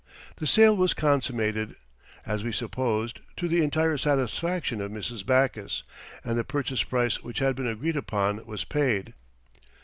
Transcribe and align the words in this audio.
The 0.37 0.47
sale 0.47 0.75
was 0.75 0.95
consummated, 0.95 1.75
as 2.25 2.43
we 2.43 2.51
supposed, 2.51 3.19
to 3.37 3.47
the 3.47 3.63
entire 3.63 3.97
satisfaction 3.99 4.81
of 4.81 4.91
Mrs. 4.91 5.23
Backus, 5.23 5.83
and 6.23 6.39
the 6.39 6.43
purchase 6.43 6.81
price 6.81 7.21
which 7.21 7.37
had 7.37 7.55
been 7.55 7.67
agreed 7.67 7.97
upon 7.97 8.43
was 8.47 8.63
paid. 8.65 9.13